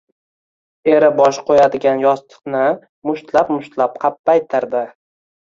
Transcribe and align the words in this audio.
Eri 0.93 1.09
bosh 1.19 1.39
qo‘yadigan 1.49 2.01
yostiqni 2.05 2.63
mushtlab-mushtlab 3.11 3.95
qappaytirdi. 4.07 4.85